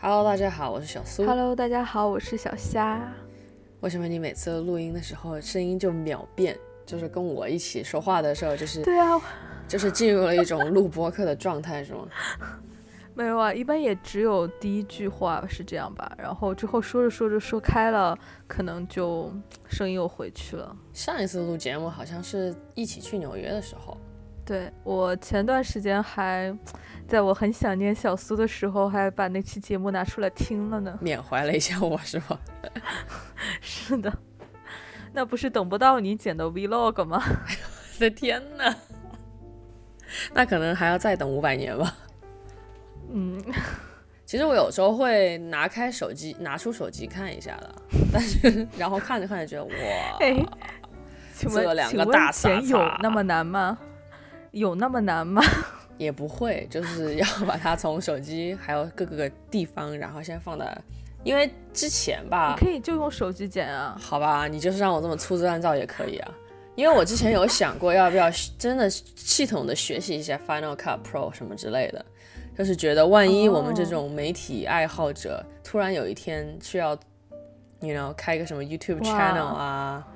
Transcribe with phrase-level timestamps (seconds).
[0.00, 1.26] Hello，大家好，我是小苏。
[1.26, 3.12] Hello，大家好，我是小虾。
[3.80, 6.56] 为什么你每次录音的时候声音就秒变？
[6.86, 9.20] 就是跟我一起说话的时候，就是对啊，
[9.66, 12.06] 就是进入了一种录播客的状态，是吗？
[13.12, 19.32] 没有啊，一般也只有第一句话是这样吧，然后之后说着说着说开了，可能就
[19.68, 20.76] 声音又回去了。
[20.92, 23.98] 上一次录节目好像是一起去纽约的时候，
[24.48, 26.56] 对我前段时间还
[27.06, 30.96] 在我很想念小苏的时候，还把那期节目拿出来听了呢。
[31.02, 32.40] 缅怀了一下我， 是吧？
[33.60, 34.10] 是的，
[35.12, 37.22] 那不是等不到你剪的 Vlog 吗？
[37.96, 38.74] 我的天呐，
[40.32, 41.94] 那可能还要再等五百年吧。
[43.10, 43.38] 嗯，
[44.24, 47.74] 其实我有时候会拿开手机，拿出手机看一下的，
[48.10, 50.42] 但是然后看着看着觉得哇，哎，
[51.34, 53.78] 请问这两个请问大傻剪有那么难吗？
[54.52, 55.42] 有那么难吗？
[55.98, 60.78] 也不会，就是要 把它从手机还有各个地方，然后先放在，
[61.24, 63.96] 因为之前吧你，可以就用手机剪啊。
[64.00, 66.32] 好吧，你就是让我这么粗制滥造也可以啊。
[66.76, 72.06] 因为我之前有想过要不要真的系统的学习一下 Final Cut Pro 什么之类的，
[72.56, 76.96] 就是觉得万一我们这种媒体爱好者突然有一天需要
[77.80, 80.06] ，you know 开一个什么 YouTube channel 啊，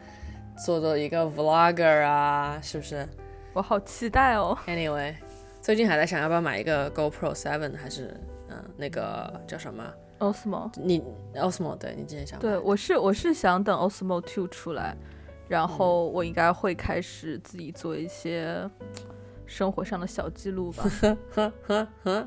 [0.64, 3.08] 做做一个 vlogger 啊，是不是
[3.54, 5.14] 我好期待哦！？Anyway，
[5.60, 9.84] 最近还在想要不要买一个 GoPro Seven 还是嗯、那个叫什么
[10.18, 11.02] ？Osmo，你
[11.34, 14.96] Osmo 对你之前想对我是我是想等 Osmo Two 出来，
[15.48, 18.66] 然后我应该会开始自己做一些
[19.44, 20.84] 生活上的小记录吧。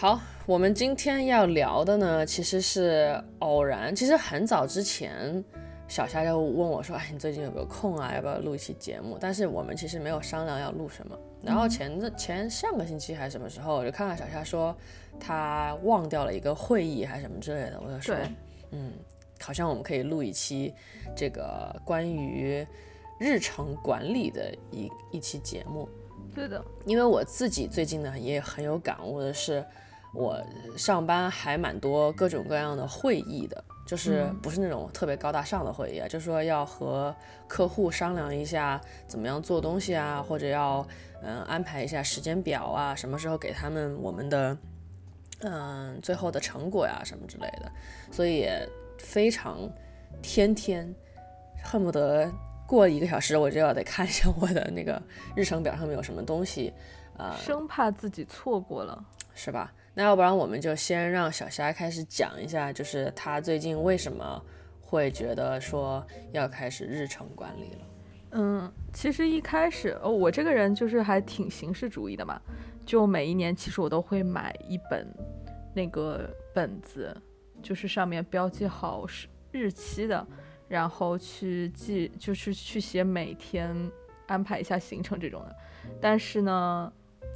[0.00, 5.44] 好，我们今天要聊的呢，其实是偶然，其实很早之前，
[5.88, 8.14] 小夏就问我说：“哎，你最近有没有空啊？
[8.14, 11.18] 要不要录一期节目？”但是我们其实没有商量要录什么。
[11.42, 14.76] 然后前的前上个星期还是什么时候，我就看到小夏说
[15.18, 18.14] 他忘掉了一个会议还是什么之类的，我就说，
[18.72, 18.92] 嗯，
[19.40, 20.74] 好像我们可以录一期
[21.16, 22.66] 这个关于
[23.18, 25.88] 日程管理的一一期节目。
[26.34, 29.64] 对的，因为我自己最近呢也很有感悟的是，
[30.14, 30.42] 我
[30.76, 37.14] 上班还蛮多各种各样的会议的，就是嗯不是那种特别高大上的会议啊，就是说要和
[37.46, 40.86] 客户商量一下怎么样做东西啊，或者要
[41.20, 44.56] 嗯、安排一下时间表啊，什么时候给他们我们的
[45.40, 47.70] 嗯、最后的成果呀、什么之类的，
[48.10, 49.58] 所以也非常
[50.22, 50.92] 天天
[51.62, 52.32] 恨不得
[52.66, 55.00] 过一个小时我就要得看一下我的那个
[55.36, 56.72] 日程表上面有什么东西，
[57.16, 59.04] 啊、生怕自己错过了。
[59.34, 59.72] 是吧？
[59.98, 64.40] 那要不然我们就先让小霞开始讲一下，就是她最近为什么
[64.80, 67.78] 会觉得说要开始日程管理了。
[68.30, 72.40] 嗯，其实一开始，哦，我这个人就是还挺形式主义的嘛，
[72.86, 75.04] 就每一年其实我都会买一本
[75.74, 77.12] 那个本子，
[77.60, 80.24] 就是上面标记好是日期的，
[80.68, 83.76] 然后去记，就是去写每天
[84.28, 85.56] 安排一下行程这种的。
[86.00, 86.92] 但是呢，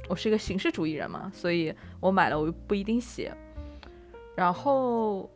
[0.09, 3.35] 我是一个形式主义人嘛，所以我买了我又不一定写。
[4.35, 5.29] 然后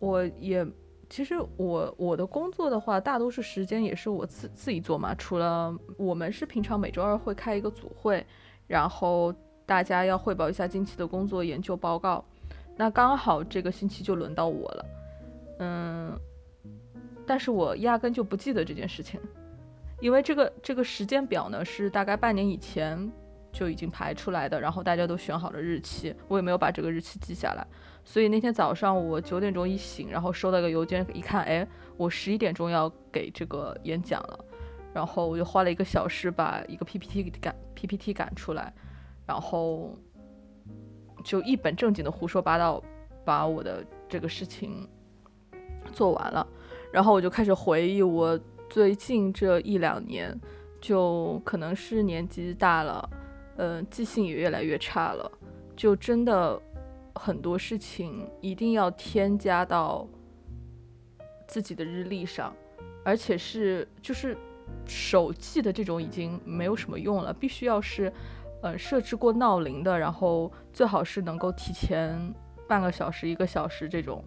[0.00, 0.66] 我也
[1.08, 5.14] 其实我我的工作的话，大多数时间也是我自自己做嘛。
[5.14, 8.24] 除了我们是平常每周二会开一个组会，
[8.66, 9.32] 然后
[9.64, 12.24] 大家要汇报一下近期的工作研究报告。
[12.76, 14.86] 那刚好这个星期就轮到我了，
[15.58, 16.18] 嗯，
[17.26, 19.20] 但是我压根就不记得这件事情，
[20.00, 23.12] 因为这个这个时间表呢是大概半年以前
[23.52, 27.66] 就已经排出来的，然后大家都选好了日期，我也没有把这个日期记下来。
[28.04, 34.44] 所以那天早上我九点钟一醒，然后收到个邮件，一看，哎，我十一点钟要给这个演讲了，
[34.92, 38.72] 然后我就花了一个小时把一个 PPT 给赶 PPT 赶出来，
[39.24, 39.96] 然后
[41.22, 42.82] 就一本正经的胡说八道，
[43.24, 44.88] 把我的这个事情
[45.92, 46.44] 做完了，
[46.90, 48.36] 然后我就开始回忆我
[48.68, 50.36] 最近这一两年，
[50.80, 53.08] 就可能是年纪大了，
[53.56, 55.30] 嗯、记性也越来越差了，
[55.76, 56.60] 就真的。
[57.14, 60.08] 很多事情一定要添加到
[61.46, 62.56] 自己的日历上，
[63.04, 64.36] 而且是就是
[64.86, 68.10] 手记的这种已经没有什么用了，必须要是
[68.62, 72.34] 呃设置过闹铃的，然后最好是能够提前
[72.66, 74.24] 半个小时、一个小时这种，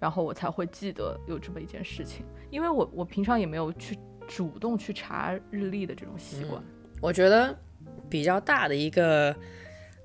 [0.00, 3.96] 然后我才会记得有这么一件事情，因为我我平常也没有去
[4.26, 6.60] 主动去查日历的这种习惯。
[7.00, 7.56] 我觉得
[8.08, 9.34] 比较大的一个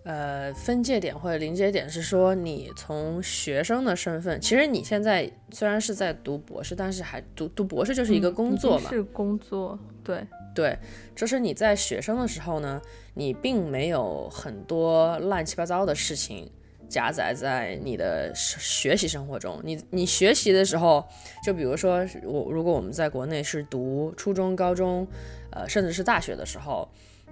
[0.04, 10.26] 呃分界点或者临界点是说，你从学生的身份，其实你现在虽然是在读博士，但是还读读博士就是一个嗯工作嘛，是工作，对，
[10.56, 10.78] 对，
[11.16, 12.82] 就是你在学生的时候呢，
[13.14, 16.52] 你并没有很多乱七八糟的事情
[16.90, 19.62] 夹杂在你的学习生活中。
[19.64, 21.08] 你你学习的时候，
[21.46, 25.08] 就比如说我，如果我们在国内是读初中、高中，
[25.52, 26.90] 呃，甚至是大学的时候，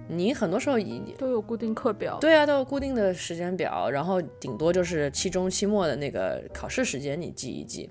[0.08, 2.18] 你很多时候以都有固定课表。
[2.20, 7.88] 对啊，都有固定的时间表，然后顶多就是期中、期末的那个考试时间你记一记。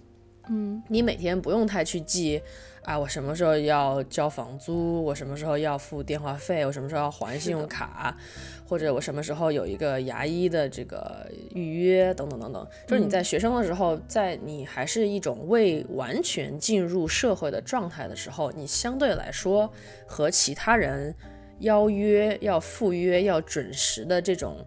[0.50, 2.42] 嗯，你每天不用太去记。
[2.84, 5.04] 啊，我什么时候要交房租？
[5.04, 6.66] 我什么时候要付电话费？
[6.66, 8.18] 我什么时候要还信用卡？
[8.66, 12.12] 或者我什么时候有一个牙医的这个预约？
[12.16, 12.68] 等等等等。
[12.88, 19.72] 就是你在学生的时候，在你还是一种未完全进入社会的状态的时候，你相对来说
[20.08, 21.14] 和其他人
[21.60, 24.66] 邀约、要赴约、要准时的这种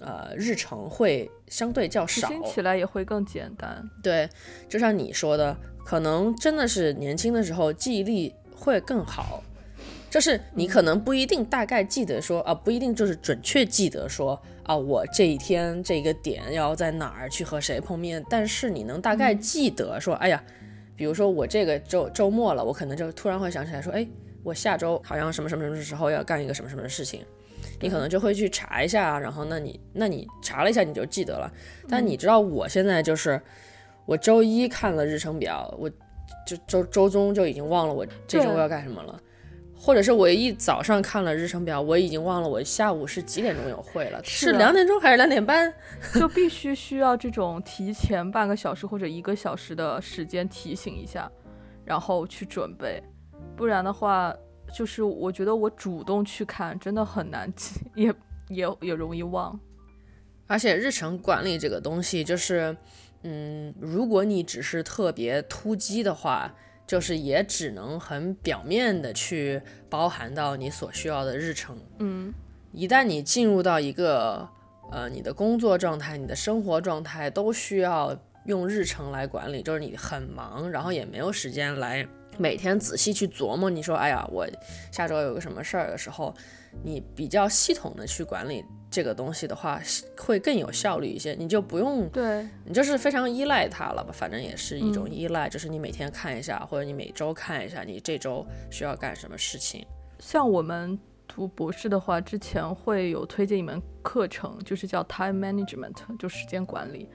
[0.00, 3.82] 呃日程会相对较少，起来也会更简单。
[4.02, 4.28] 对，
[4.68, 5.56] 就像你说的。
[5.82, 9.42] 可能真的是年轻的时候记忆力会更好，
[10.10, 20.40] 就是你可能不一定大概记得说啊，不一定就是准确记得说啊，我这一天这个点要在哪儿去和谁碰面，但是你能大概记得说，哎呀，
[20.94, 24.06] 比如说我这个周周末了，我可能就突然会想起来说，哎，
[24.42, 27.24] 我下周好像什么什么什么时候要干一个什么什么的事情，
[27.80, 31.52] 你可能就会去查一下，然后那你那你查了一下你就记得了，
[31.88, 33.40] 但你知道我现在就是。
[34.06, 35.88] 我周一看了日程表，我
[36.44, 39.16] 就周周中就已经忘了我这周要干什么了，
[39.76, 45.72] 或者是我一早上看了日程表，我已经忘了我下午是几点钟有会了，是两点钟还是两点半？
[46.18, 51.30] 就必须需要这种提前半个小时或者一个小时的时间提醒一下，
[51.84, 53.00] 然后去准备，
[53.60, 54.34] 不然的话，
[54.74, 58.10] 就是我觉得我主动去看真的很难记，也
[58.48, 59.60] 也也容易忘，
[60.46, 62.74] 而且日程管理这个东西就是。
[63.22, 66.50] 嗯，如果你只是特别突击的话，
[66.86, 69.60] 就是也只能很表面的去
[69.90, 71.76] 包含到你所需要的日程。
[71.98, 72.32] 嗯，
[72.72, 74.48] 一旦你进入到一个
[74.90, 82.08] 呃你的工作状态、你的生活状态都需要用日程来管理，就是你很忙，然后也没有时间来
[82.40, 83.68] 每天仔细去琢磨。
[83.68, 84.48] 你说，哎呀，我
[84.90, 86.34] 下周有个什么事儿的时候，
[86.82, 88.64] 你比较系统的去管理。
[88.92, 89.80] 这个东西的话
[90.18, 94.10] 会更有效率一些，你就不用，对你就是非常依赖它了吧？
[94.12, 99.86] 反正也是一种依赖，就是你每天看一下，或者你每周看一下，你这周需要干什么事情。
[100.18, 100.98] 像我们
[101.28, 107.08] 读博士的话，之前会有推荐一门课程，就是叫 time management，就时间管理。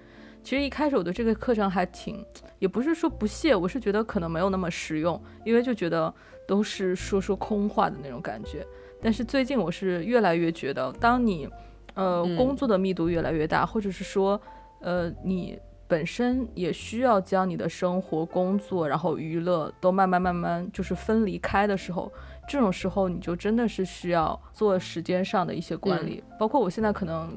[0.45, 2.23] 其实一开始我对这个课程还挺，
[2.59, 6.13] 也不是说不屑，我是觉得可能没有那么实用，因为就觉得
[6.47, 8.63] 都是说说空话的那种感觉。
[9.01, 11.49] 但是最近我是越来越觉得，当你，
[11.95, 14.39] 呃，工作的密度越来越大，或者是说，
[14.81, 22.11] 呃，你本身也需要将你的生活、工作，然后娱乐都慢慢慢慢就是分离开的时候，
[22.47, 26.23] 这种时候你就真的是需要做时间上的一些管理。
[26.39, 27.35] 包括我现在可能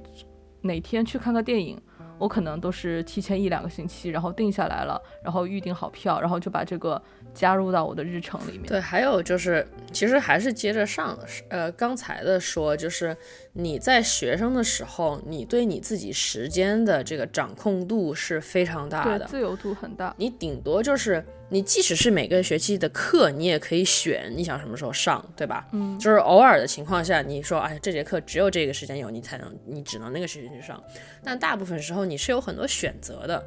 [0.61, 1.81] 哪天去看个电影。
[2.19, 7.01] 我可能都是提前一两个星期，然后定下来了，然后预定好票，然后就把这个
[7.35, 8.63] 加入到我的日程里面。
[8.67, 13.17] 对，还有就是，其实还是接着上，呃，刚才的说，就是
[13.53, 20.15] 你在学生的时候，你对你自己时间的这个掌控度是非常大的，自由度很大。
[20.19, 21.25] 你顶多就是。
[21.51, 25.67] 你即使是每个学期的课，你也可以选你想什么时候上，对吧？
[25.73, 30.79] 嗯，就是偶尔的情况下，你说，哎，这节课只有这个时间有，你才能，你只能那个时间去上。
[31.25, 33.43] 但大部分时候你是有很多选择的，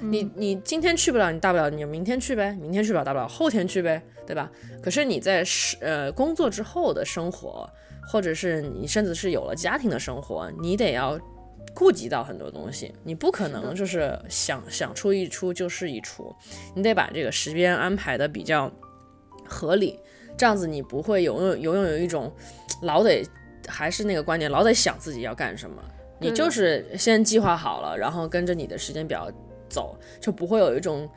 [0.00, 4.50] 你你今天去不了，你大不了你就明天去呗，明天去不了大不了后天去呗，对吧？
[4.82, 7.68] 可是你在是呃工作之后的生活，
[8.08, 11.18] 或者是你甚至是有了家庭的生活，你得要。
[11.72, 16.34] 顾及到很多东西，你不可能就是想想出一出就是一出，
[16.74, 18.68] 你得把这个时间安排的比较
[19.46, 19.96] 合理，
[20.36, 22.30] 这样子你不会永远永远有一种
[22.82, 23.24] 老得
[23.68, 25.80] 还是那个观点，老得想自己要干什么，
[26.18, 29.30] 你就是先计划好了，然后跟着你的时间表
[29.70, 31.08] 走，就不会有一种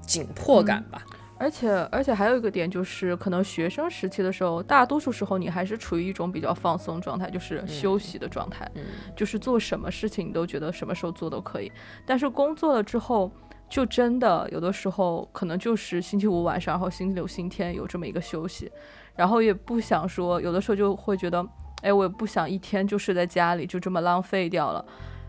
[0.00, 1.04] 紧迫感吧。
[1.40, 8.68] 而且而且还有一个点就是，可能学生时期的时候，大多数时候你还是处于一种比较放松状态，就是休息的状态，
[9.14, 11.70] 就是做什么事情你都觉得什么时候做都可以。
[12.04, 13.30] 但是工作了之后，
[13.68, 18.68] 就真的有的时候可能就是星期五晚上，然后星期六、星期天有这么一个休息，
[19.14, 21.46] 然后也不想说，有的时候就会觉得，
[21.82, 24.84] 哎，我也不想一天就睡在家里，就这么浪费掉了。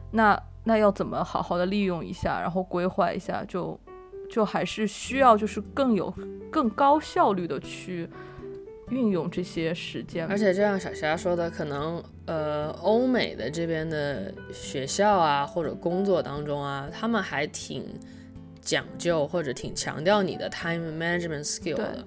[0.10, 3.78] 那那要怎么好好的利用一下，然后规划一下就。
[4.32, 6.14] 就还是需要，就是更有、
[6.52, 8.08] 更高效率的去
[8.92, 10.28] 运用这些时间。
[10.28, 17.84] 而且，就像小霞说的，可能呃，欧美的这边的学校啊，或者工作当中啊，他们还挺
[18.62, 22.06] 讲究或者挺强调你的 time management skill 的。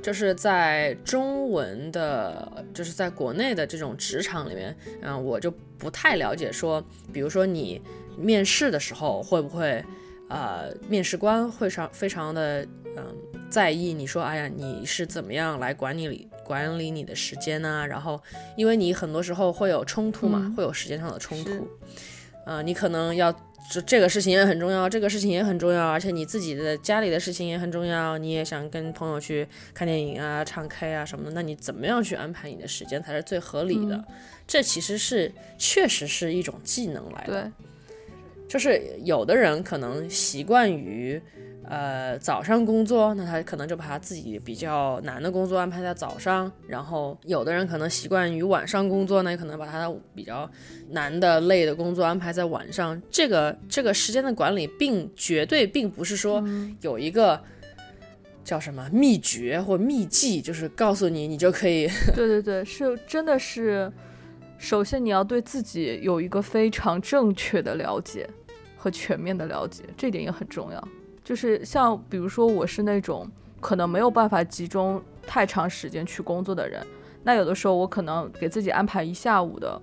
[0.00, 6.52] 就是在中文的，就是在国内的这种职场里面，嗯，我就不太了解。
[6.52, 6.80] 说，
[7.12, 7.82] 比如说你
[8.16, 9.84] 面试的时候，会不会，
[10.28, 12.66] 呃，面试官会常非常的，
[12.96, 13.16] 嗯，
[13.48, 17.86] 在意你说，哎呀，你是怎么样来管理管理你的时间呢？
[17.86, 18.20] 然后，
[18.56, 21.68] 因为你很多时候会有冲突嘛，会有时间上的冲突，
[22.46, 23.34] 呃，你可能要。
[23.70, 34.04] 这这个事情也很重要，这个事情也很重要，而且你自己的家里的事情也很重要，你也想跟朋友去看电影啊、唱 K 啊什么的，那你怎么样去安排你的时间才是最合理的？
[34.46, 37.50] 这其实是确实是一种技能来的，
[38.54, 41.20] 就是有的人可能习惯于。
[41.66, 50.48] 呃，早上工作，那他可能就把他自己比较难的工作安排在早上，然后有的人可能习惯于晚上工作，那也可能把他比较
[50.90, 53.00] 难的、累的工作安排在晚上。
[53.10, 56.44] 这个这个时间的管理，并绝对并不是说
[56.82, 57.42] 有一个
[58.44, 61.88] 叫什么秘诀或秘技，就是告诉你你就可以。
[62.14, 63.90] 对对对，是真的是，
[64.58, 68.28] 首先你要对自己有一个非常正确的了解
[68.84, 70.88] 和全面的了解，这点也很重要。
[71.24, 73.26] 就是像比如说，我是那种
[73.58, 76.86] 可能没有办法集中太长时间去工作的人，
[77.22, 79.80] 那有的时候我可能给自己安排一下午的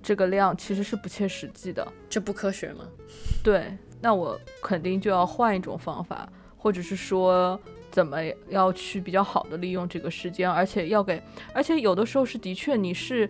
[0.00, 1.84] 这个量，其实是不切实际的。
[2.08, 2.84] 这不科学吗？
[3.42, 8.18] 对，那我肯定就要换一种方法，或者是说怎么
[8.48, 11.20] 要去比较好的利用这个时间，而且要给，
[11.52, 13.28] 而且有的时候是的确你是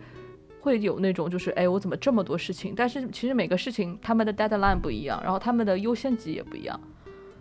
[0.65, 6.81] 会有那种就是哎我怎么这么多事情，但是其实每个事情他们的 deadline 不一样，然后他们的优先级也不一样。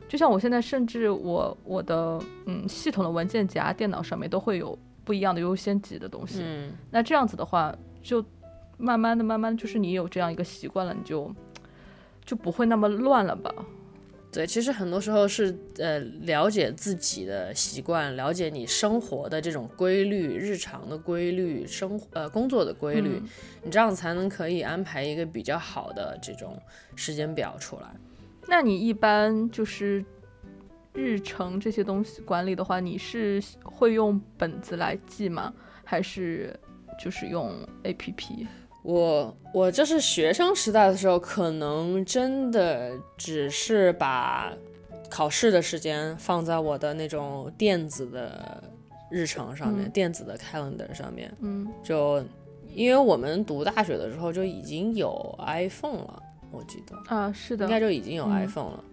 [0.10, 6.42] 就像我现在，甚至我我的嗯系统的文件夹电脑上面都会有不一样的优先级的东西。
[6.44, 8.24] 嗯，那这样子的话，就
[8.78, 11.34] 慢慢的、慢慢就是你有这样一个习惯了，你就
[12.26, 13.50] 就不会那么乱了吧？
[14.34, 23.22] 对，其实很多时候是呃了解自己的习惯，了解你生活的这种规律、日常的规律、生呃工作的规律，
[23.64, 26.60] 你这样才能可以安排一个比较好的这种
[26.96, 27.88] 时间表出来。
[28.48, 30.04] 那你一般就是
[30.94, 35.54] 日程这些东西管理的话，你是会用本子来记吗？
[35.86, 36.60] 还是
[37.00, 38.48] 就是用 A P P？
[38.84, 44.54] 我我就是学生时代的时候，可能真的只是把
[45.10, 48.62] 考试的时间放在我的那种电子的
[49.10, 51.32] 日程上面，电子的 calendar 上面。
[51.40, 52.24] 嗯，就
[52.74, 56.22] 因为我们读大学的时候就已经有 iPhone 了。
[56.52, 58.84] 我记得啊，是的，应该就已经有 iPhone 了，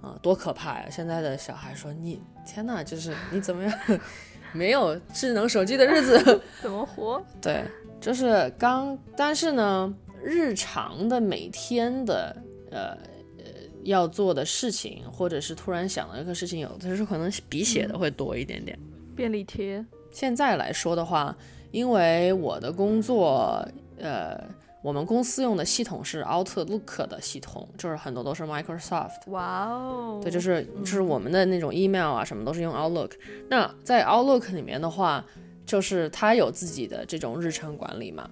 [0.00, 0.86] 啊，多可怕呀！
[0.90, 3.72] 现在的小孩说你，天哪，就是你怎么样，
[4.54, 7.22] 没有智能手机的日子 怎么活？
[7.42, 7.62] 对，
[8.00, 12.34] 就是刚，但是呢，日常的每天的
[12.70, 12.96] 呃
[13.38, 13.44] 呃
[13.84, 18.78] 要做的事情，或者是突然想到一个事情，有的时候可能笔写的会多一点点。
[19.14, 21.36] 便利贴，现在来说的话，
[21.70, 23.66] 因为我的工作，
[23.98, 24.42] 呃。
[24.82, 29.28] 我们公司用的系统是 Outlook 的系统，就是很多都是 Microsoft。
[29.28, 30.18] 哇哦！
[30.22, 33.10] 对，就是就是我们的那种 email 啊，什么都是用 Outlook。
[33.50, 35.22] 那在 Outlook 里面的话，
[35.70, 38.28] 就是他有自己的这种日程管理嘛。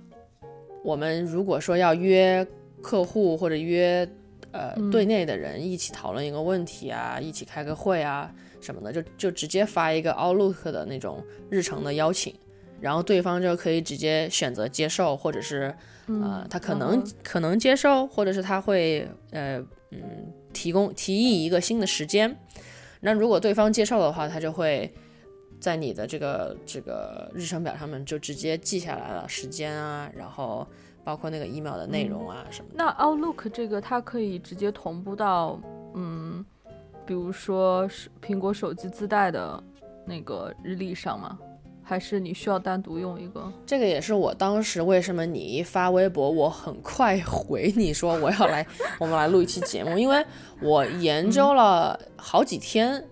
[0.83, 2.45] 我们如果说要约
[2.83, 4.09] 客户或者约
[4.51, 12.35] 呃队内的人一起讨论一个问题啊，一起开个会啊什么的，就就直接发一个 Outlook 的那种日程的邀请，
[12.81, 15.73] 然后对方就可以直接选择接受或者是。
[16.11, 19.59] 呃，他可能可能接受，或者是他会呃
[19.91, 22.35] 嗯提供提议一个新的时间。
[23.01, 24.91] 那如果对方接受的话，他就会
[25.61, 30.67] 在你的这个这个日程表上面就直接记下来了时间啊，然后
[31.05, 32.71] 包括那个 email 的内容啊什么。
[32.75, 35.61] 那 Outlook 这个它可以直接同步到
[35.95, 36.45] 嗯，
[37.07, 39.63] 比如说是苹果手机自带的
[40.07, 41.39] 那个日历上吗？
[41.83, 43.51] 还是你需要单独用一个？
[43.65, 48.67] 这个也是我当时为什么你一发微博，我很快回你说我要来，
[49.01, 50.23] 我们来录一期节目，因为
[50.61, 53.03] 我研究了好几天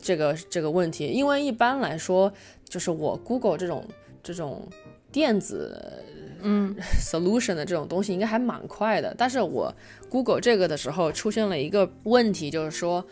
[0.00, 1.06] 这个这个问题。
[1.06, 2.32] 因为一般来说，
[2.68, 3.84] 就是我 Google 这种
[4.22, 4.66] 这种
[5.12, 6.04] 电子
[6.42, 9.14] 嗯 solution 的这种东西，应该还蛮快的。
[9.16, 9.74] 但是我
[10.08, 13.04] Google 这个的时候，出现了一个问题，就是说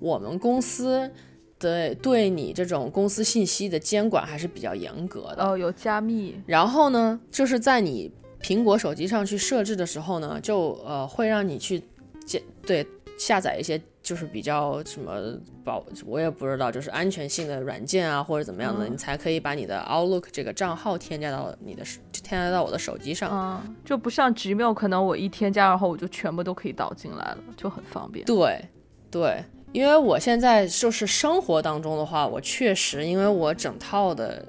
[0.00, 1.10] 我们公司。
[1.56, 6.34] 对，对你这种公司信息的监管还是比较严格的哦，有加密。
[6.44, 8.10] 然后呢，就是在你
[8.42, 11.82] 苹果手机上去设置的时候呢，就呃会让你去
[12.26, 12.86] 接对
[13.16, 21.82] 下载一些就是比较什么保，我也不知道，就是安全性的软件啊或者怎么样的，你才可以把你的 Outlook 这个账号添加到你的
[22.12, 23.30] 添加到我的手机上。
[23.32, 28.24] 嗯，就不像 Gmail，可能我一添加然后我就全部都可以导进来了，就很方便。
[28.26, 28.62] 对，
[29.10, 29.42] 对。
[29.72, 34.46] 因为我现在就是生活当中的话，我确实因为我整套的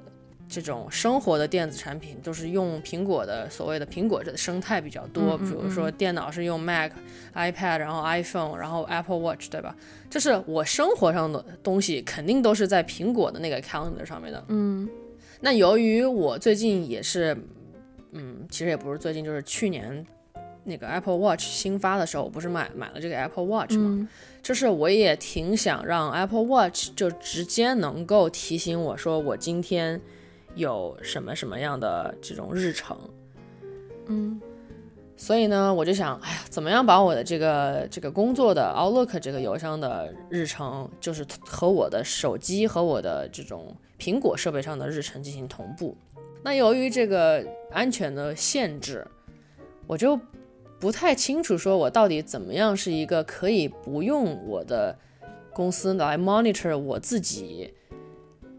[0.48, 6.92] 这种生活的电子产品都是用苹果的所谓的苹果的生态比较多，比如说电脑是用 Mac、
[7.34, 9.74] iPad，然后 iPhone，然后 Apple Watch，对吧？
[10.08, 14.44] 就是我生活上的东西肯定都是在苹果的那个 Calendar 上面的。
[14.48, 14.88] 嗯，
[15.40, 17.36] 那由于我最近也是，
[18.12, 20.06] 嗯，其实也不是最近，就是去年
[20.62, 24.08] 那个 Apple Watch 新发的时候，我不是买买了这个 Apple Watch 嘛，
[24.42, 30.00] 就是我也挺想让 Apple Watch 就直接能够提醒我说我今天
[30.56, 32.98] 有什么什么样的这种日程。
[34.08, 34.40] 嗯，
[35.16, 45.96] 所以呢，我就想，哎呀，怎么样把我的这个这个工作的 Outlook 这个邮箱的日程，就是和我的手机和我的这种苹果设备上的日程进行同步。
[46.42, 49.06] 那由于这个安全的限制，
[49.86, 50.18] 我就
[50.78, 54.96] 不太清楚，说我到底怎么样是一个可以不用我的
[55.52, 57.74] 公司来 monitor 我自己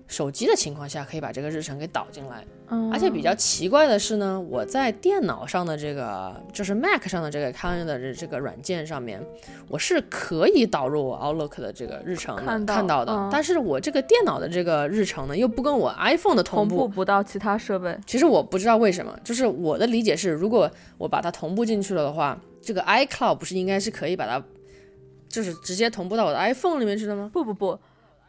[0.08, 2.46] 手机的情况下，可以把这个日程给导进来。
[2.70, 9.22] 嗯，而且比较奇怪的是呢，我在电脑上的这个就是 Mac 上的这个 Calendar 的这个软件上面，
[9.70, 16.78] 我是可以导入我 Outlook 的这个日程看到的，嗯但是我这个电脑的这个日程呢，又不跟我 iPhone 的同步。
[16.78, 17.98] 同步不到其他设备。
[18.06, 24.44] 其实我不知道为什么，就是我的理解是，如果我把它同步进去了的话，这个 iCloud 不是应该是可以把它，
[25.30, 27.30] 就是直接同步到我的 iPhone 里面去的吗？
[27.32, 27.80] 不不不，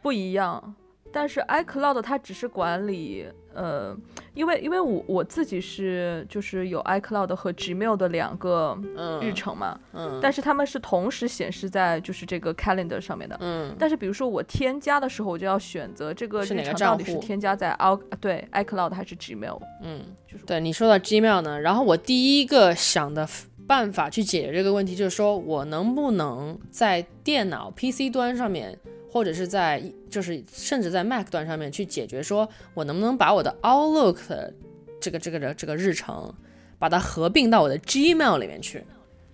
[0.01, 0.75] 不一样。
[1.11, 3.95] 但是 iCloud 它只是管理，呃，
[4.33, 10.19] 因为因为我我自己是就是有 iCloud 和 Gmail 的两个嗯，日程嘛，嗯。
[10.21, 13.37] 但是他们是同时显示在就是这个 Calendar 上面的。
[13.41, 13.75] 嗯。
[13.79, 19.59] 但是比如说我添加的时候，我就要选择这个日程到底是添加在 i 对 iCloud 还是 Gmail。
[19.81, 23.27] 嗯，就是对你说到 Gmail 呢，然后我第一个想的
[23.69, 28.75] 办法去解决这个问题，就是说我能不能在电脑 PC 端上面，
[29.11, 34.51] 或者是在就是甚至在 Mac 端上面去解决，说我能不能把我的 Outlook 的
[34.99, 36.33] 这个这个的这个日程，
[36.79, 38.83] 把它合并到我的 Gmail 里面去。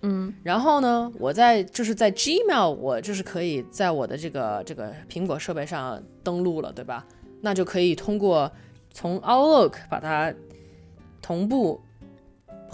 [0.02, 7.06] 嗯然后呢，我在就是在 Gmail，我就是可以在我的这个这个苹果设备上登录了，对吧？
[7.40, 8.52] 那就可以通过
[8.92, 10.34] 从 Outlook 把它
[11.22, 11.80] 同步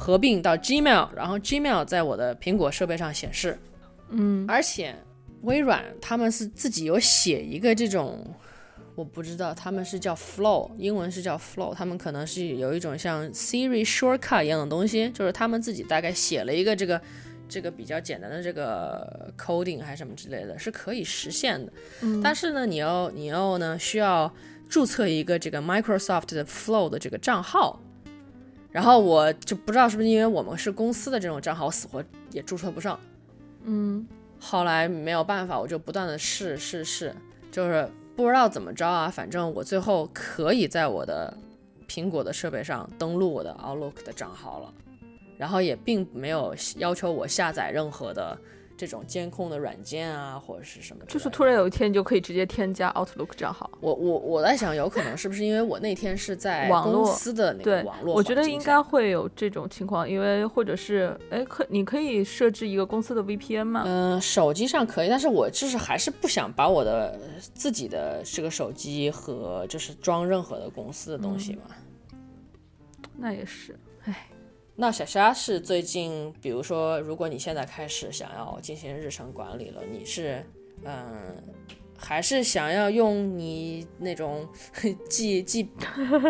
[0.03, 3.57] 合并到 Gmail，然后 Gmail 在我的苹果设备上显示。
[4.11, 4.97] 嗯而且
[5.43, 8.19] 微软他们是自己有写一个这种，
[8.97, 17.01] 我不知道他们是叫 Flow，英文是叫 Flow，他们可能是有一种像 Siri shortcut 一样的东西，就是他们自己大概写了一个这个
[17.49, 21.73] 这个比较简单的这个 coding 还是什么之类的，是可以实现的。
[22.01, 24.33] 嗯但是呢，你要你要呢需要
[24.69, 27.81] 注册一个这个 Microsoft 的 Flow 的这个账号。
[28.73, 32.99] 然后我就不知道是不是因为我们是公司的这种账号，我死活也注册不上。
[33.65, 34.05] 嗯
[34.41, 37.15] 后来没有办法，我就不断的试试试，
[37.53, 41.33] 就是不知道怎么着啊，反正我最后可以在我的
[41.87, 44.75] 苹果的设备上登录我的 Outlook 的账号了，
[45.39, 48.37] 然后也并没有要求我下载任何的
[48.83, 51.05] 这种监控的软件啊，或者是什么。
[51.07, 53.71] 就是突然有一天你就可以直接添加 Outlook 账号。
[53.79, 63.85] 我我我在想，有可能是不是因为我那天是在网络公司的那对个网络我觉得应该会有这种情况，因为或者是哎，可你可以设置一个公司的 VPN 吗？
[63.87, 67.17] 嗯，手机上可以，但是我就是还是不想把我的
[67.55, 71.63] 自己的这个手机和就是装任何的公司的东西嘛。
[73.17, 74.27] 那也是，哎，
[74.75, 80.45] 那小虾是最近，比如说，如果你现在开始想要进行日程管理了，你是
[80.85, 81.37] 嗯，
[81.97, 84.49] 还是想要用你那种
[85.11, 85.71] 记记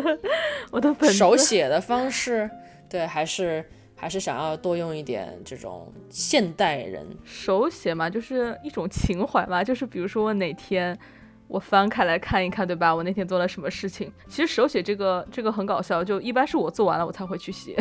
[0.72, 2.50] 我的本手写的方式，
[2.90, 10.98] 对，还是还是想要多用一点这种现代人手写嘛，就是一种情怀嘛，就是比如说我哪天
[11.46, 12.92] 我翻开来看一看，对吧？
[12.92, 14.12] 我那天做了什么事情？
[14.28, 17.78] 其实手写这个这个很搞笑，就一般是我做完了我才会去写。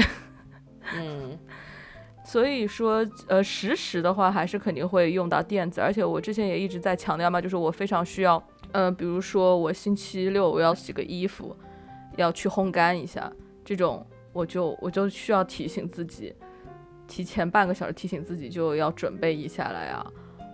[0.95, 1.37] 嗯。
[2.23, 8.41] 所以说，呃，实时的话还是肯定会用到电子，而且我之前也一直在强调嘛，就是我非常需要，
[8.73, 11.55] 呃，比如说我星期六我要洗个衣服，
[12.17, 13.29] 要去烘干一下，
[13.65, 16.33] 这种我就我就需要提醒自己，
[17.07, 20.05] 提前半个小时提醒自己就要准备一下来啊，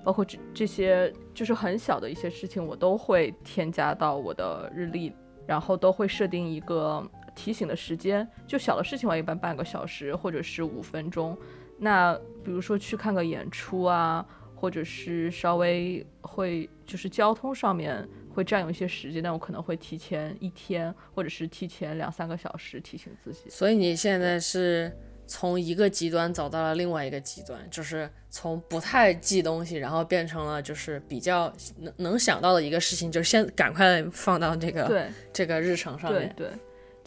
[0.05, 5.11] 包括这这些就是很小的一些事情，我都会添加到我的日历，
[5.45, 7.05] 然后都会设定一个
[7.37, 11.37] 提醒的时间，就小的事情我一般半个小时或者是五分钟。
[11.77, 23.49] 那比如说去看个演出啊，或者是稍微会就是交通上面会占用一些时间，那我可能会提前一天或者是提前两三个小时提醒自己。
[23.49, 24.91] 所以你现在是
[25.27, 36.33] 从一个极端走到了另外一个极端，就是从不太记东西，然后变成了就是比较能能想到的一个事情，就先赶快放到这个对这个日程上面。
[36.35, 36.57] 对对，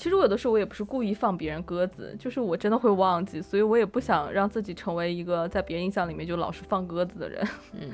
[0.00, 7.46] 其实我有的时候我也不是故意放别人鸽子，就是我真的会忘记，所以我也不想让自己成为一个在别人印象里面就老是放鸽子的人。
[7.78, 7.90] 嗯，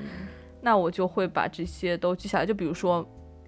[0.60, 3.04] 那我就会把这些都记下来，就比如说，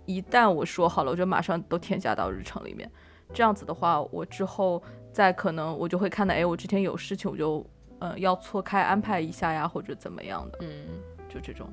[0.06, 2.90] 一旦我说好了，我就马上都添加到日程里面。
[3.32, 7.64] 这样子的话，我之后再可能我就会看到，哎，我之前有事情，我就
[8.00, 10.68] 呃要错开安排一下呀，或者怎么样的，嗯
[11.28, 11.68] 就这种。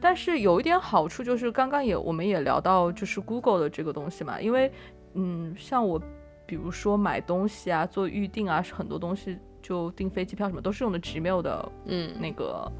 [0.00, 4.72] 但是有一点好处就是，刚刚也我们也聊到，就是 Google 的这个东西嘛，因为
[5.14, 6.00] 嗯，像我
[6.46, 12.20] 比如说买东西啊、做预定啊，很多东西就订飞机票什么都是用的 Gmail 的嗯。
[12.20, 12.70] 那个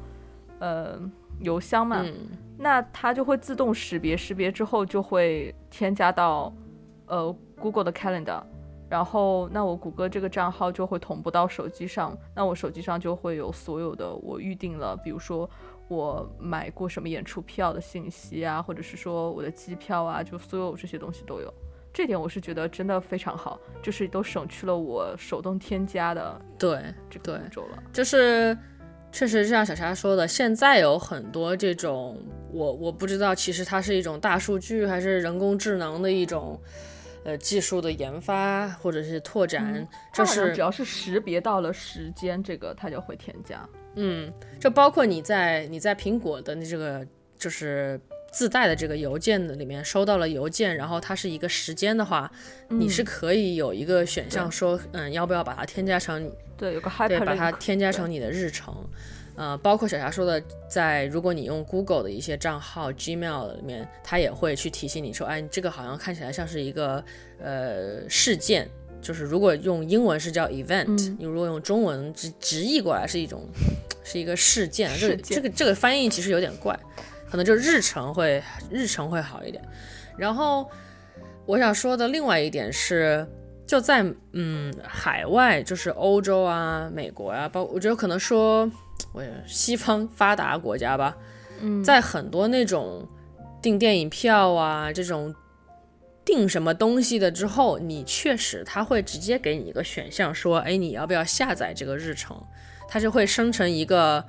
[0.59, 0.99] 呃
[1.39, 2.13] 邮箱嘛，嗯。
[2.57, 6.53] 那它就会自动识别，识别之后就会添加到
[7.07, 8.41] 呃 Google 的 Calendar，
[8.87, 15.49] 然后那我谷歌这个账号就会同步到手机上，那我手机上就会有所有的我预定了，比如说
[15.87, 21.51] 我买过什么演出票的信息啊，或者是说我的机票啊，就所有这些东西都有。
[21.93, 27.83] 这点我是觉得真的非常好，就是都省去了我手动添加的对这个步骤了。
[27.93, 28.57] 就是
[29.11, 32.19] 确实像小霞说的，现在有很多这种，
[32.51, 36.59] 我我不知道，其实它是一种大数据还是人工智能的一种
[37.23, 43.63] 呃技术的研发或者是拓展，就是只要是识别到了时间，这个它就会添加。
[43.95, 47.05] 嗯，就包括你在你在苹果的这个
[47.37, 48.01] 就是
[48.33, 52.29] 自带的这个邮件的里面收到了邮件，然后它是一个时间的话，
[52.67, 58.75] 你是可以有一个选项说，嗯，要不要把它添加成对，有个对把它添加成你的日程。
[59.35, 67.03] 呃，包括小霞说的，在如果你用 Google 的一些账号、Gmail 里面，它也会去提醒你说，哎，这个好像看起来像是一个
[67.39, 68.69] 呃事件，
[69.01, 71.17] 就是如果用英文是叫 event，、嗯。
[71.19, 73.49] 你如果用中文直直译过来是一种
[74.03, 76.79] 是一个事件，这个这个这个翻译其实有点怪，
[77.33, 79.59] 可能就日程会日程会好一点。
[80.15, 80.69] 然后
[81.47, 83.27] 我想说的另外一点是，
[83.65, 88.71] 就在嗯海外，就是欧洲啊、美国啊，包我觉得可能说，
[89.13, 91.17] 我西方发达国家吧，
[91.59, 93.07] 嗯，在很多那种
[93.63, 95.33] 订电影票啊这种
[96.23, 102.39] 订什么东西的之后，你确实他会直接给你一个选项，说，哎，你要不要下载这个日程？
[102.87, 104.23] 它就会生成一个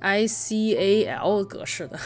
[0.00, 1.98] ICAL 格式的。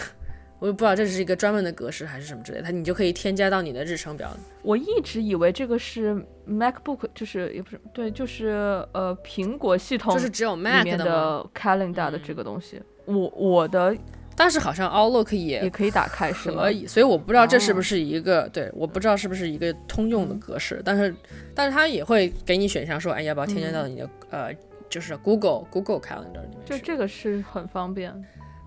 [0.59, 4.31] 我也不知道这是一个专门的格式还是什么之类的，它你就可以添加到你的日程表。
[4.63, 6.15] 我一直以为这个是
[6.49, 8.49] MacBook，就是也不是对，就是
[8.93, 12.83] 呃苹果系统就是只有 Mac 的 Calendar 的这个东西。
[13.05, 13.97] 我我的
[14.37, 16.71] 但是好像 Outlook 也也可以打开，是吗可？
[16.71, 21.15] 以，所以我不知道这是不哦是一个、对，我不知道是不是一个通用的格式，但是
[21.55, 24.55] 但是它也会给你选项说，哎，要不要添加到你的、呃，
[24.89, 26.73] 就是 Google Google Calendar 里面去。
[26.73, 28.13] 就这个是很方便。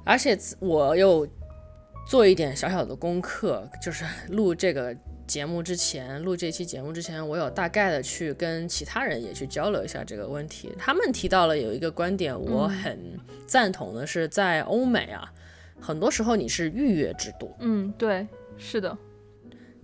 [0.04, 1.28] 而且我有
[2.12, 4.94] 做一点小小的功课，就是 录这个
[5.26, 10.70] 节目之前，录这期节目之前，我有大概的去跟其他人也去交流一下这个问题。
[10.78, 13.00] 他们提到了有一个观点，我很
[13.48, 15.32] 赞同的是，在欧美啊，
[15.80, 18.98] 很多时候你是预约制度，嗯，对，是的，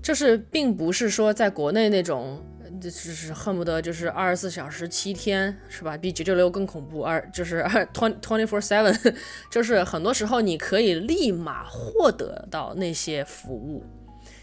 [0.01, 2.43] 就是并不是说在国内那种。
[2.79, 5.97] 就是恨不得就是二十四小时七天是吧？
[5.97, 9.15] 比九九六更恐怖，二就是 二 twenty twenty four seven，
[9.51, 13.83] 就是很多时候你可以立马获得到那些服务，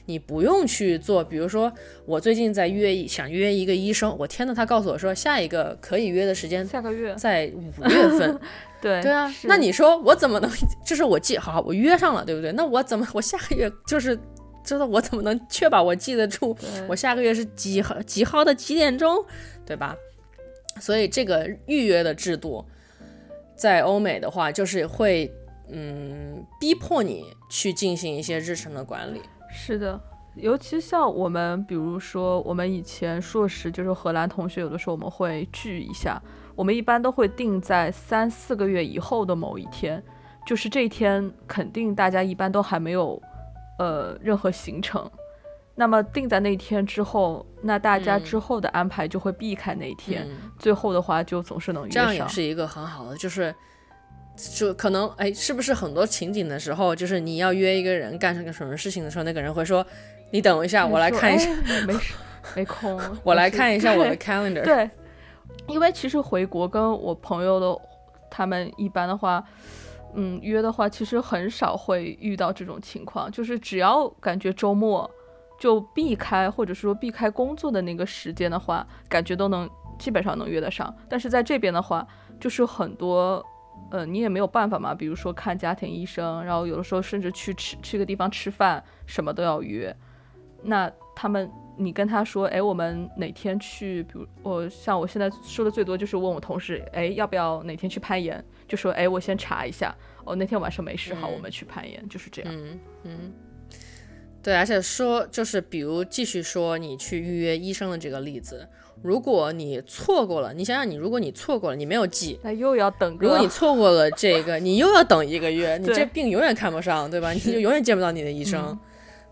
[0.07, 1.23] 你不用去做。
[1.25, 1.73] 比如说
[2.05, 8.39] 我最近在约一想约一个医生，我天呐，他告诉我说下一个可以约的时间下个月，在五月份。
[8.85, 10.51] 对对啊，那你说我怎么能？
[10.85, 12.53] 就是我记好，我约上了，对不对？
[12.53, 14.15] 那我怎么我下个月就是
[14.65, 16.57] 知道我怎么能确保我记得住？
[16.89, 19.25] 我下个月是几号几号的几点钟，
[19.67, 19.95] 对吧？
[20.81, 22.65] 所以这个预约的制度，
[23.55, 25.33] 在欧美的话，就是会
[25.69, 29.21] 嗯逼迫你去进行一些日程的管理。
[29.53, 30.01] 是的，
[30.35, 36.21] 尤其像我们，比如说我们以前硕士就是荷兰同学，有的时候我们会聚一下，
[36.57, 40.03] 我们一般都会定在三四个月以后的某一天，
[40.45, 43.23] 就是这一天肯定大家一般都还没有
[43.79, 45.11] 呃任何行程。
[45.77, 52.29] 那么定在那一天之后，那大家嗯之后的安排就会避开那一天，嗯，最后的话就总是能约这样也上。
[52.29, 53.53] 是一个很好的，就是
[54.57, 59.85] 就可能哎，是不是很多情景的时候，就是你要约一个人干什个什么事情的时候，那个人会说
[60.31, 62.15] ：“你等一下，我来看一下，哎没事，
[62.55, 64.89] 没空， 我来看一下我的 calendar。”对，
[65.67, 67.77] 因为其实回国跟我朋友的
[68.31, 69.45] 他们一般的话，
[70.15, 75.11] 嗯，约的话其实很少会遇到这种情况，就是只要感觉周末
[75.59, 80.95] 就避开或者说避开工作的那个时间的话，感觉都能基本上能约得上。
[81.09, 82.07] 但是在这边的话，
[82.39, 83.45] 就是很多，
[83.91, 84.95] 呃，你也没有办法嘛。
[84.95, 89.95] 比如说看家庭医生，然后有的时候甚至去吃去个地方吃饭，什么都要约。
[90.63, 94.03] 那他们，你跟他说，哎，我们哪天去？
[94.05, 98.43] 比如我像我现在说的最多就是问我同事，哎，要不要哪天去攀岩？
[98.67, 99.95] 就说，哎，我先查一下。
[100.25, 102.55] 哦，那天晚上没事，好，我们去攀岩，就是这样。
[102.55, 103.33] 嗯嗯。
[104.43, 108.69] 对，而且说就是，比如继续说你去预约医生的这个例子，
[109.03, 113.17] 如果你错过了，你想想你，如果你错过了，你没有记，那又要等。
[113.19, 117.33] 如果你错过了这个，你又要等一个月，你这病永远看不上，对吧？
[117.33, 118.79] 你就永远见不到你的医生。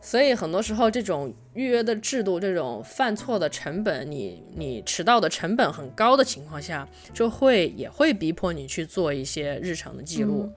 [0.05, 10.51] 所以很多时候，这种预约的制度，这种犯错的成本，你你迟到的成本很高的情况下，就会也会逼迫你去做一些日常的记录。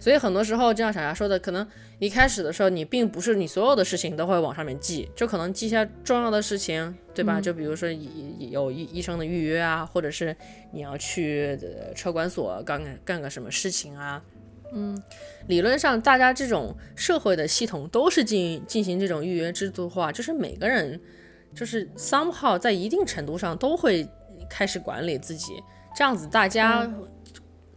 [0.00, 1.64] 所以很多时候，就像小霞说的，可能
[2.00, 7.40] 一开始的时候，你并不是你所有的事情都会往上面记，就可能记下重要的事情，对吧？
[7.40, 7.88] 就比如说
[8.50, 10.34] 有医医生的预约啊，或者是
[10.72, 11.56] 你要去
[11.94, 14.20] 车管所干干个什么事情啊。
[14.72, 15.00] 嗯，
[15.48, 21.00] 理论上大家这种社会的系统都是进进行这种预约制度化，就是每个人
[21.54, 24.08] 就是 somehow 在一定程度上都会
[24.48, 25.62] 开始管理自己，
[25.94, 26.90] 这样子大家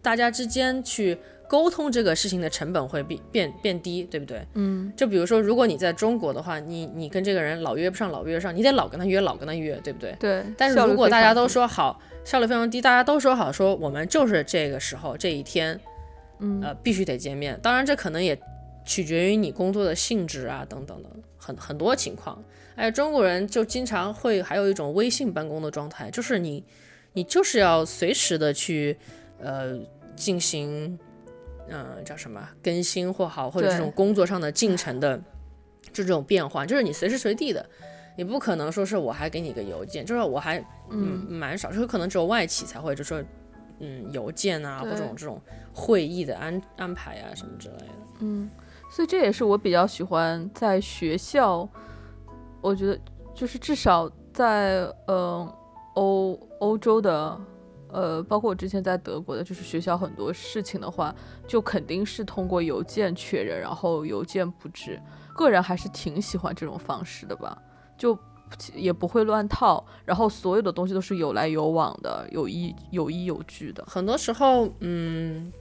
[0.01, 1.17] 大家之间去。
[1.45, 4.43] 沟通这个事情的成本会变变变低，对不对？
[4.55, 10.15] 嗯，就比如说，如果你在中国的话，你你跟这个人老约不上，老约上，你得老跟他约，老跟他约，对不对？
[10.19, 10.43] 对。
[10.57, 15.79] 但是如果大家都说好，效率非常低，大家都说好，说我们就是这个时候这一天，
[16.39, 17.59] 嗯呃，必须得见面。
[17.61, 18.39] 当然，这可能也
[18.85, 22.43] 取决于你工作的性质啊，等等的很很多情况。
[22.75, 26.63] 哎，中国人就经常会还有一种微信办公的状态，就是你
[27.13, 28.97] 你就是要随时的去
[29.39, 29.77] 呃
[30.15, 30.97] 进行。
[31.69, 35.17] 嗯，叫什么更新或好，或者这种工作上的进程的，
[35.93, 37.65] 就这种变化，就是你随时随地的，
[38.17, 43.23] 你不可能说是我还给你个邮件，就是我还嗯蛮少，就是可能只有外企才会，就说
[43.83, 45.41] 嗯邮件啊各种这种
[45.73, 47.93] 会议的安安排啊什么之类的。
[48.19, 48.49] 嗯，
[48.89, 51.67] 所以这也是我比较喜欢在学校，
[52.61, 52.97] 我觉得
[53.35, 55.55] 就是至少在呃
[55.95, 57.39] 欧欧洲的。
[57.95, 61.13] 呃，包括我之前在德国的，就是学校很多事情的话，
[61.47, 64.99] 就肯定是通过邮件确认，然后邮件布置。
[65.35, 67.55] 个人还是挺喜欢这种方式的吧，
[67.95, 68.17] 就
[68.75, 73.83] 也不会乱套，然后所有的东西都是有来有往的，有依有依有据的。
[73.87, 75.51] 很多时候，嗯，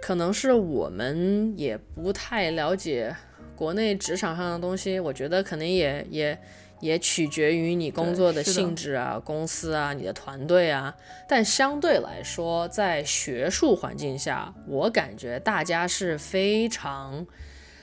[0.00, 3.14] 可能是我们也不太了解
[3.54, 6.38] 国内职场上的东西，我觉得可能也也。
[6.82, 10.92] 也取决于你工作的性质啊，公司啊，你的团队啊。
[11.28, 17.24] 但相对来说，在学术环境下，我感觉大家是非常，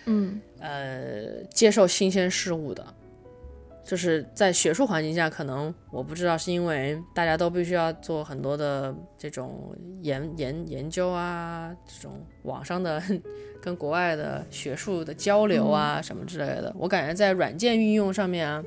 [0.04, 2.86] 嗯，呃，接受新鲜事物的。
[3.90, 13.02] 就是在学术环境下，可能我不知道是因为大家都必须要做很多的这种研研研究啊，这种网上的
[13.60, 16.72] 跟国外的学术的交流啊什么之类的。
[16.78, 18.64] 我感觉在软件运用上面啊。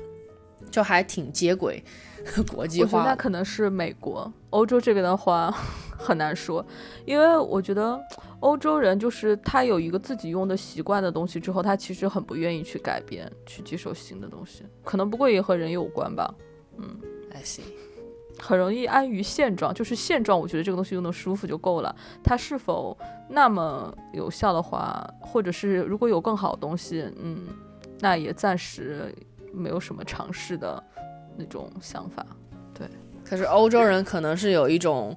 [0.71, 1.83] 就还挺接轨，
[2.49, 3.03] 国际化。
[3.03, 5.51] 那可能是美国、欧洲这边的话
[5.99, 6.65] 很难说，
[7.05, 7.99] 因为我觉得
[8.43, 14.65] 欧洲人就是他有一个自己用的习惯的东西之后，他其实很不愿意去改变、去接受新的东西。
[14.83, 16.33] 可能不过也和人有关吧。
[16.77, 16.99] 嗯
[17.33, 17.61] ，I see，
[18.37, 21.95] 很容易安于现状，就是现状，我觉得这个东西用的舒服就够了。
[22.21, 22.97] 它是否
[23.29, 27.47] 那么有效的话，或者是如果有更好的东西，嗯，
[27.99, 29.13] 那也暂时。
[29.55, 30.83] 没有什么尝试的
[31.37, 32.25] 那种想法，
[32.73, 32.87] 对。
[33.23, 35.15] 可是欧洲人可能是有一种，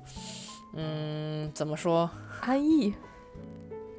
[0.75, 2.11] 嗯，怎么说？
[2.43, 2.93] 安逸，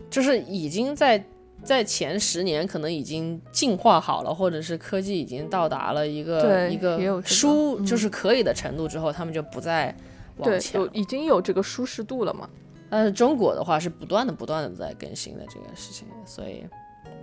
[0.10, 1.24] 就是已经在
[1.64, 9.96] 在前十年可能已经进化好了，或者是科技已经到达了一个一个舒就是可以的程度之后，他们就不再
[10.38, 12.50] 往前，有已经有这个舒适度了嘛？
[12.90, 16.64] 但是中国的话是不断的不断的在更新的这个事情，所以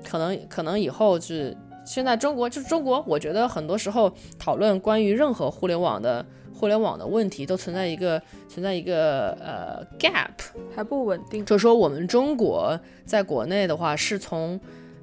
[0.09, 1.57] 可能可能以后是。
[1.85, 10.31] 现在中国就是中国，我觉得很多时候讨论关于任何互联网的互联网的问题，都存在一个存在一个呃 gap，
[10.75, 11.45] 还不稳定。
[11.45, 14.59] 就是说，我们中国在国内的话，是从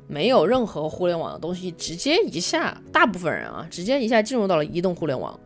[0.08, 5.40] 没有任何互联网的东西，直接一下，大部分人啊，直接一下进入到了移动互联网。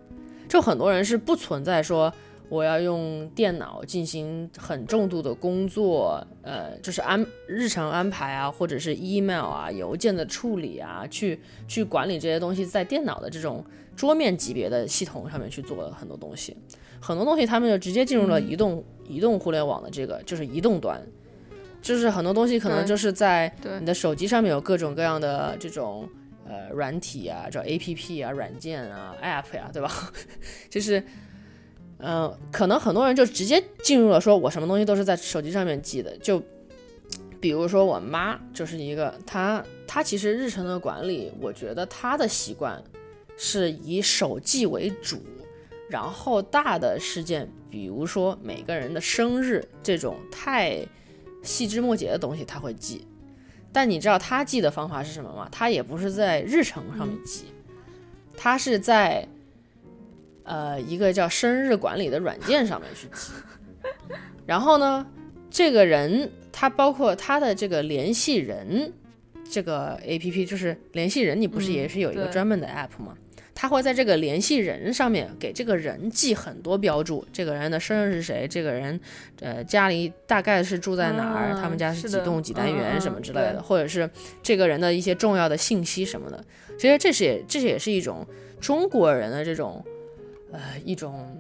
[0.47, 2.13] 就很多人是不存在说。
[2.49, 16.55] 我要用电脑进行很重度的工作，呃，就是安日常安排啊，或者是 email 啊、邮件的处理啊，去去管理这些东西，在电脑的这种桌面级别的系统上面去做很多东西，
[16.99, 21.01] 很多东西他们就直接进入了移动移动互联网的这个，就是移动端，
[21.81, 26.07] 就是很多东西可能就是在你的手机上面有各种各样的这种
[26.47, 29.91] 呃软体啊，叫 A P P 啊、软件啊、App 呀，对吧？
[30.69, 31.03] 就是。
[31.97, 36.15] 嗯，可能很多人就直接进入了说，我什么东西都是在手机上面记的。
[36.17, 36.43] 就
[37.39, 42.83] 比如说我妈就是一个，她她其实日程的管理，我觉得她的习惯
[43.37, 45.23] 是以手记为主，
[45.89, 50.85] 然后大的事件，比如说每个人的生日这种太
[51.43, 53.07] 细枝末节的东西，她会记。
[53.71, 55.47] 但你知道她记的方法是什么吗？
[55.49, 57.45] 她也不是在日程上面记，
[58.35, 59.25] 她是在。
[60.45, 63.33] 呃，一个叫生日管理的软件上面去记，
[64.45, 65.05] 然后呢，
[65.49, 68.93] 这个人他包括他的这个联系人，
[69.49, 73.17] 这个 A P P 就是联系人，你不是也是有一个专门的 App 吗？
[73.55, 78.99] 他会在这个联系人上面给这个人记很多标注，这个人的生日是谁，这个人
[79.39, 84.07] 呃家里大概是住在哪儿，他们家是几栋几单元什么之类的，或者是
[84.43, 86.43] 这个人的一些重要的信息什么的。
[86.77, 88.27] 其实这是也这也是一种
[88.61, 89.83] 中国人的这种。
[90.55, 91.37] 呃，一种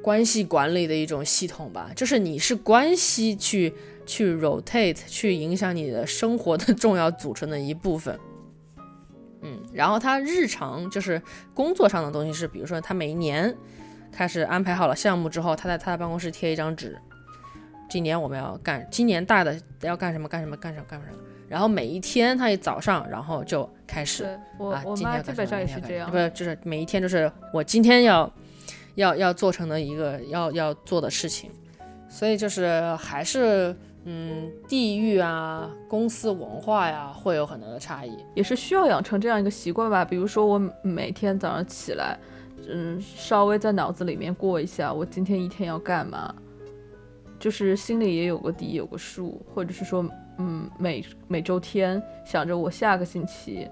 [0.00, 3.74] 关系管理的一种系统吧，就是你是关系去
[4.06, 8.16] 去 rotate 去影响你的生活的重要组成的一部分。
[9.42, 11.20] 嗯，然后他日常就是
[11.52, 13.52] 工作上的东西是，比如说他每一年
[14.12, 16.96] 开始安排好了项目之后，他在他的办公室贴一张纸，
[17.88, 21.18] 今年我们要干，今年大的要干什么干什么干什么干什么。
[21.48, 24.26] 然后每一天他一早上，然后就开始。
[24.58, 26.10] 我我妈基本上也是这样。
[26.10, 28.28] 不是，就是每一天就是我今天要，
[28.96, 31.50] 要要做成的一个要要做的事情。
[32.08, 38.16] 所以就是还是嗯，地域啊，公司文化呀，会有很多的差异。
[38.34, 40.04] 也是需要养成这样一个习惯吧。
[40.04, 42.18] 比如说我每天早上起来，
[42.68, 46.34] 嗯，稍微在脑子里面过一下，我今天一天要干嘛，
[47.38, 50.08] 就是心里也有个底，有个数，或者是说。
[50.38, 53.66] 嗯，每每周天想着我下个星期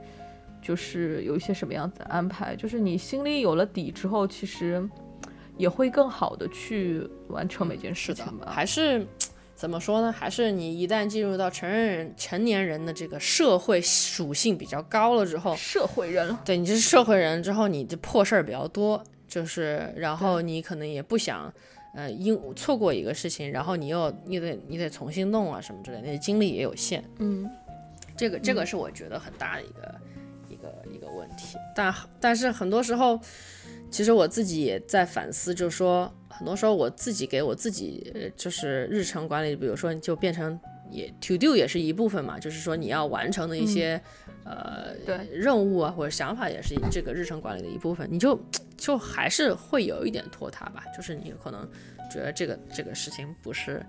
[0.62, 4.82] 就是有一些什么样子的安排，就是你心里有了底之后，其实
[5.58, 8.50] 也会更好的去完成每件事情吧。
[8.50, 9.06] 还是
[9.54, 10.10] 怎么说呢？
[10.10, 21.52] 还是你一旦进入到成人成年人的这个社会属性比较高了之后，社会人，对你是社会人之后，你的破事儿比较多，就是然后你可能也不想。
[21.94, 27.04] 呃，因错过一个事情，然后你又你得你得重新弄啊什么之类，那精力也有限。
[27.18, 27.48] 嗯，
[28.16, 29.94] 这个这个是我觉得很大的一个
[30.48, 31.56] 一个一个问题。
[31.74, 33.18] 但但是很多时候，
[33.90, 40.58] 其实我自己也在反思，就是说很多时候我自己给我自己就是日程管理，比如说就变成
[40.94, 44.00] 也 to do 也是一部分嘛，就是说你要完成的一些
[44.44, 44.94] 呃
[45.30, 48.38] 任务啊或者想法也是这个日程管理的一部分，你就。
[48.76, 51.66] 就还是会有一点拖沓吧，就是你可能
[52.12, 53.80] 觉得这个这个事情不是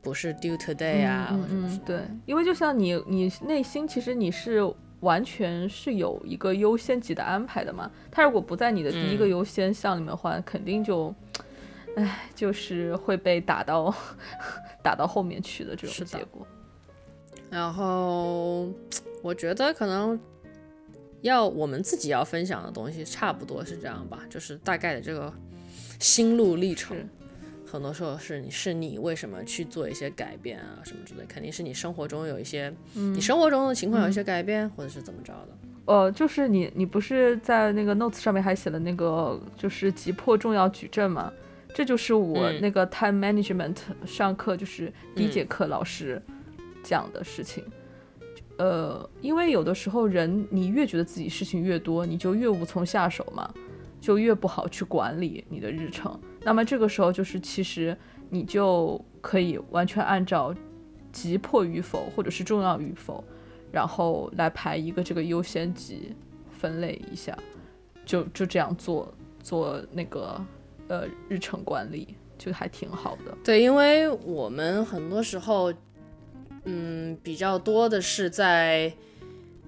[0.00, 4.62] 不是 due today 啊，嗯，对，因为就像你你内心其实你是
[5.00, 11.14] 完全是有一个优先级的安排的嘛，他如果不在你的第一个优先项里面的话，肯定就，
[11.96, 13.92] 哎，就是会被打到
[14.82, 16.46] 打到后面去的这种结果。
[17.50, 18.68] 然后
[19.22, 20.18] 我觉得可能。
[21.22, 25.32] 要我们自己要分享的东西，差不多是这样吧，就是大概的这个
[26.00, 26.96] 心路历程。
[27.64, 35.48] 很多时候是你是你为什么去做一些改变啊，什么之类，肯定是你生活中有一些，你生活中的情况有一些改变，或者是怎么着的。
[35.84, 41.32] 呃，就是你你不是在那个 notes 上面还写了那个就是急迫重要矩阵吗？
[41.74, 46.20] 这就是我那个 time management 上课就是第一节课老师
[46.82, 47.64] 讲的事情。
[48.58, 53.52] 呃，因为有的时候人，你越觉得自己事情越多，你就越无从下手嘛，
[54.00, 56.16] 就越不好去管理你的日程。
[56.42, 57.96] 那么这个时候，就是其实
[58.28, 60.54] 你就可以完全按照
[61.10, 63.24] 急迫与否，或者是重要与否，
[63.72, 66.14] 然后来排一个这个优先级，
[66.50, 67.36] 分类一下，
[68.04, 70.38] 就就这样做做那个
[70.92, 73.36] 呃日程管理，就还挺好的。
[73.42, 75.72] 对，因为我们很多时候。
[76.64, 78.92] 嗯，比较多的是在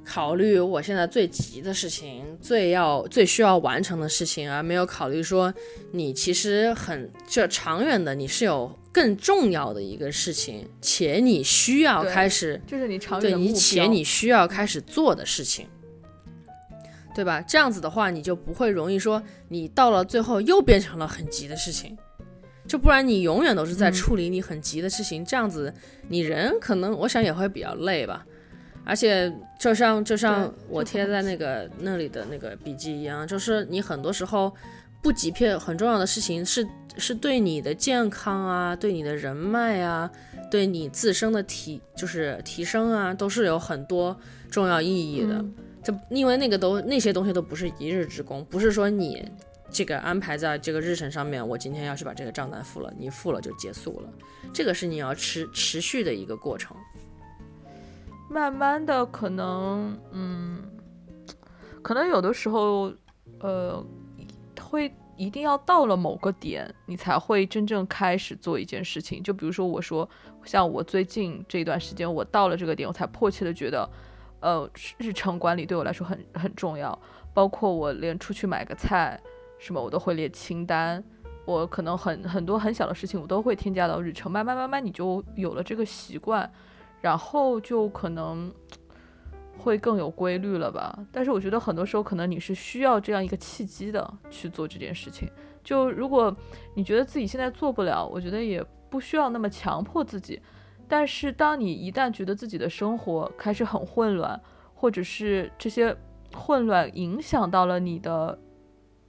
[0.04, 5.52] 考虑我现在最急的事情，最要最需要完成的事情，而没有考虑说
[5.90, 15.66] 你其实很这长远的，你是有更重要的一个事情，且你需要开始，就是你长远对你且你需要开始做的事情，
[17.14, 17.40] 对吧？
[17.42, 21.96] 这样子的话，你就不会容易说你到了最后又变成了很急的事情。
[22.66, 25.72] 就不然你永远都是在处理你很急的事情，这样子
[26.08, 28.24] 你人可能我想也会比较累吧。
[28.86, 34.52] 而且就像就像我贴在那个那里的那个笔记一样，就是你很多时候
[35.02, 40.10] 不急片很重要的事情是是对你的健康啊，对你的人脉啊，
[40.50, 44.18] 对你自身的提就是提升啊，都是有很多
[44.50, 45.44] 重要意义的。
[45.84, 49.30] 就因为那个都那些东西都不是一日之功，不是说你。
[49.70, 54.08] 这个安排在这个日程上面，我今天要去把这个账单付了，你付了就结束了。
[54.52, 56.76] 这个是你要持持续的一个过程。
[58.30, 60.62] 慢慢的，可能，嗯，
[61.82, 62.92] 可能有的时候，
[63.40, 63.84] 呃，
[64.60, 69.20] 会一定要到了某个点，你才会真正开始做一件事情。
[69.24, 70.08] 就比如说，我说，
[70.44, 73.88] 像我最近这段时间，我到了这个点，我才迫切的觉得，
[74.44, 76.96] 呃，日程管理对我来说很很重要。
[77.32, 79.18] 包括我连出去买个菜，
[79.58, 81.02] 什么我都会列清单。
[81.46, 84.30] 我可能很很多很小的事情，我都会添加到日程。
[84.30, 86.48] 慢慢慢慢，你就有了这个习惯。
[87.00, 88.50] 然后就可能
[89.58, 95.28] 会更有规律了吧，但是我觉得很多时候可能你是需要这样一个契机的去做这件事情。
[95.62, 96.34] 就如果
[96.74, 100.40] 你觉得自己现在做不了，我觉得也不需要那么强迫自己。
[100.88, 104.40] 但是当你一旦觉得自己的生活开始很混乱，
[104.74, 105.96] 或者是这些
[106.32, 108.38] 混乱影响到了你的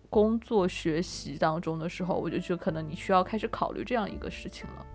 [0.10, 4.86] 工作学习当中的时候，我就觉得可能你需要开始考虑这样一个事情了。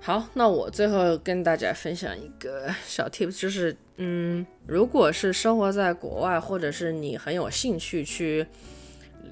[0.00, 8.46] 好，那我最后跟大家分享一个小 tips，就是，嗯，如果是生活在国外，或者是你很有兴趣去，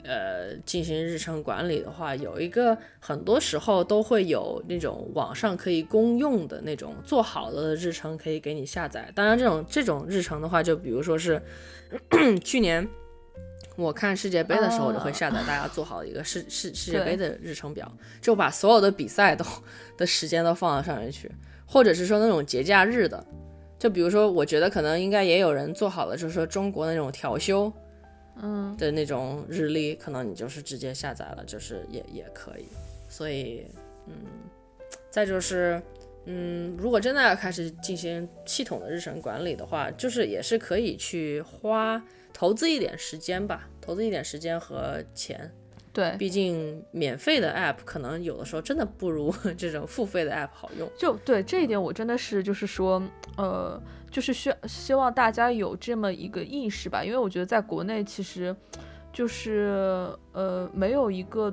[0.06, 9.10] 呃，进行日程管理的话，有一个很多时候都会有那种网上可以公用的那种做好的日程可以给你下载。
[9.14, 11.42] 当然，这种这种日程的话，就比如说是
[12.44, 12.88] 去年。
[13.78, 17.86] 我看世界杯的时候，我就会下载大家做好一个世世世界杯的日程表，
[18.22, 19.44] 就把所有的比赛都
[19.98, 21.30] 的时间都放到上面去，
[21.66, 23.22] 或者是说那种节假日的，
[23.78, 27.70] 就比如说，我觉得可能应该也有人做好了，就是说中国那种调休，
[28.42, 32.66] 嗯的那种日历，可能你就是直接下载了，就是也也可以。
[33.08, 33.66] 所以，
[34.06, 34.14] 嗯，
[35.10, 35.80] 再就是，
[36.24, 42.02] 嗯，如果真的要开始进行系统的日程管理的话，就是也是可以去花。
[42.32, 45.50] 投资一点时间吧，投资一点时间和钱。
[45.96, 50.86] 对，毕竟免费的 app 可能有的时候真的不如 这种付费的 app 好用。
[50.94, 53.02] 就对这一点，我真的是就是说，
[53.38, 53.80] 呃，
[54.10, 58.54] 就是需希望大家有这么一个意识吧，因为我觉得在国内其实
[59.10, 61.50] 就是呃没有一个，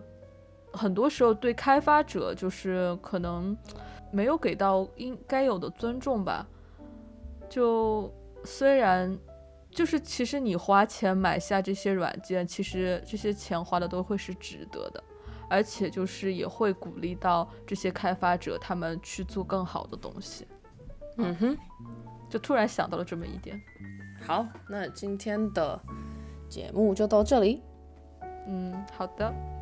[0.73, 3.57] 很多时候对开发者就是可能
[4.11, 6.45] 没有给到应该有的尊重吧。
[7.49, 8.13] 就
[8.43, 9.17] 虽然。
[9.73, 15.03] 就是其实你花钱买下这些软件，其实这些钱花的都会是值得的，
[15.49, 20.47] 而且就是也会鼓励到这些开发者他们去做更好的东西。
[21.17, 21.57] 嗯哼，
[22.29, 23.59] 就突然想到了这么一点。
[24.21, 25.79] 好，那今天的
[26.47, 27.61] 节目就到这里。
[28.47, 29.52] 嗯，好的。